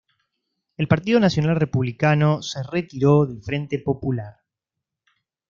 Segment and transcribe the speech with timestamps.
[0.77, 4.37] El Partido Nacional Republicano se retiró del Frente Popular.